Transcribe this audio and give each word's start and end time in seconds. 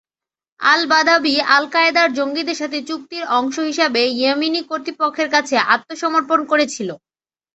আল-বাদাভি 0.59 1.33
আল-কায়েদার 1.55 2.09
জঙ্গিদের 2.17 2.59
সাথে 2.61 2.77
চুক্তির 2.89 3.23
অংশ 3.39 3.55
হিসাবে 3.69 4.01
ইয়েমেনি 4.13 4.61
কর্তৃপক্ষের 4.69 5.29
কাছে 5.35 5.55
আত্মসমর্পণ 5.73 6.39
করেছিল। 6.51 6.89